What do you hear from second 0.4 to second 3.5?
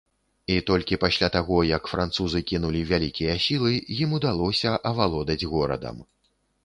І толькі пасля таго, як французы кінулі вялікія